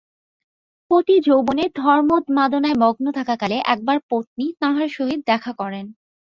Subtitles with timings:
[0.91, 5.85] পতি যৌবনে ধর্মোন্মাদনায় মগ্ন থাকাকালে একবার পত্নী তাঁহার সহিত দেখা করেন।